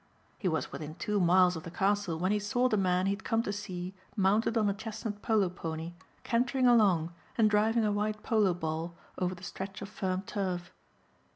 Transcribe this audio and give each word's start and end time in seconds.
He 0.39 0.47
was 0.47 0.71
within 0.71 0.95
two 0.95 1.19
miles 1.19 1.55
of 1.55 1.61
the 1.61 1.69
castle 1.69 2.17
when 2.17 2.31
he 2.31 2.39
saw 2.39 2.67
the 2.67 2.75
man 2.75 3.05
he 3.05 3.11
had 3.11 3.23
come 3.23 3.43
to 3.43 3.53
see 3.53 3.93
mounted 4.15 4.57
on 4.57 4.67
a 4.67 4.73
chestnut 4.73 5.21
polo 5.21 5.47
pony 5.47 5.93
cantering 6.23 6.65
along 6.65 7.13
and 7.37 7.47
driving 7.51 7.85
a 7.85 7.91
white 7.91 8.23
polo 8.23 8.55
ball 8.55 8.95
over 9.19 9.35
the 9.35 9.43
stretch 9.43 9.79
of 9.79 9.89
firm 9.89 10.23
turf. 10.23 10.73